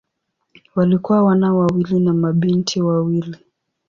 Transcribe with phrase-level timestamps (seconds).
[0.75, 3.35] Walikuwa wana wawili na mabinti wawili.